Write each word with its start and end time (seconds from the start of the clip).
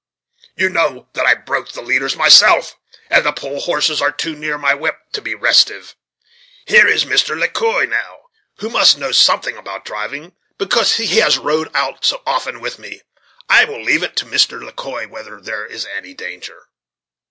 You 0.55 0.69
know 0.69 1.09
that 1.13 1.27
I 1.27 1.35
broke 1.35 1.73
the 1.73 1.83
leaders 1.83 2.15
myself, 2.15 2.75
and 3.11 3.23
the 3.23 3.31
pole 3.31 3.59
horses 3.61 4.01
are 4.01 4.11
too 4.11 4.35
near 4.35 4.57
my 4.57 4.73
whip 4.73 4.97
to 5.13 5.21
be 5.21 5.35
restive. 5.35 5.95
Here 6.65 6.87
is 6.87 7.05
Mr. 7.05 7.37
Le 7.39 7.47
Quoi, 7.47 7.85
now, 7.85 8.21
who 8.57 8.71
must 8.71 8.97
know 8.97 9.11
something 9.11 9.57
about 9.57 9.85
driving, 9.85 10.35
because 10.57 10.95
he 10.95 11.19
has 11.19 11.37
rode 11.37 11.69
out 11.75 12.03
so 12.03 12.23
often 12.25 12.61
with 12.61 12.79
me; 12.79 13.01
I 13.47 13.63
will 13.65 13.79
leave 13.83 14.01
it 14.01 14.15
to 14.15 14.25
Mr. 14.25 14.59
Le 14.59 14.71
Quoi 14.73 15.05
whether 15.05 15.39
there 15.39 15.67
is 15.67 15.85
any 15.85 16.15
danger." 16.15 16.69